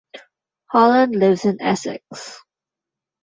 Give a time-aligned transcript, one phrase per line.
[0.71, 2.39] Holland lives in Essex.